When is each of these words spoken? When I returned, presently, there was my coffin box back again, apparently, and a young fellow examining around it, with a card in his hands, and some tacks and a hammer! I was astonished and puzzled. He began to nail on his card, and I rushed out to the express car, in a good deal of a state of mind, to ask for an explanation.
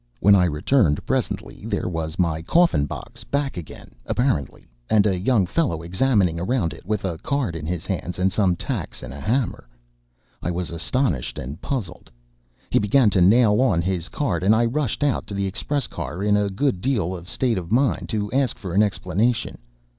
When 0.19 0.33
I 0.33 0.45
returned, 0.45 1.05
presently, 1.05 1.63
there 1.67 1.87
was 1.87 2.17
my 2.17 2.41
coffin 2.41 2.87
box 2.87 3.23
back 3.23 3.55
again, 3.55 3.93
apparently, 4.07 4.65
and 4.89 5.05
a 5.05 5.15
young 5.19 5.45
fellow 5.45 5.83
examining 5.83 6.39
around 6.39 6.73
it, 6.73 6.87
with 6.87 7.05
a 7.05 7.19
card 7.19 7.55
in 7.55 7.67
his 7.67 7.85
hands, 7.85 8.17
and 8.17 8.33
some 8.33 8.55
tacks 8.55 9.03
and 9.03 9.13
a 9.13 9.19
hammer! 9.19 9.67
I 10.41 10.49
was 10.49 10.71
astonished 10.71 11.37
and 11.37 11.61
puzzled. 11.61 12.09
He 12.71 12.79
began 12.79 13.11
to 13.11 13.21
nail 13.21 13.61
on 13.61 13.83
his 13.83 14.09
card, 14.09 14.41
and 14.41 14.55
I 14.55 14.65
rushed 14.65 15.03
out 15.03 15.27
to 15.27 15.35
the 15.35 15.45
express 15.45 15.85
car, 15.85 16.23
in 16.23 16.35
a 16.35 16.49
good 16.49 16.81
deal 16.81 17.15
of 17.15 17.27
a 17.27 17.29
state 17.29 17.59
of 17.59 17.71
mind, 17.71 18.09
to 18.09 18.31
ask 18.31 18.57
for 18.57 18.73
an 18.73 18.81
explanation. 18.81 19.59